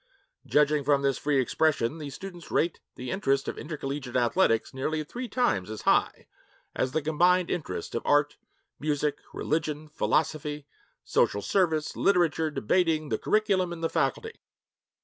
Judging 0.47 0.83
from 0.83 1.03
this 1.03 1.19
free 1.19 1.39
expression, 1.39 1.99
the 1.99 2.09
students 2.09 2.49
rate 2.49 2.79
the 2.95 3.11
interests 3.11 3.47
of 3.47 3.55
intercollegiate 3.59 4.15
athletics 4.15 4.73
nearly 4.73 5.03
three 5.03 5.27
times 5.29 5.69
as 5.69 5.83
high 5.83 6.25
as 6.75 6.91
the 6.91 7.03
combined 7.03 7.51
interests 7.51 7.93
of 7.93 8.01
art, 8.03 8.35
music, 8.79 9.17
religion, 9.31 9.87
philosophy, 9.87 10.65
social 11.03 11.43
service, 11.43 11.95
literature, 11.95 12.49
debating, 12.49 13.09
the 13.09 13.19
curriculum, 13.19 13.71
and 13.71 13.83
the 13.83 13.89
faculty. 13.91 14.41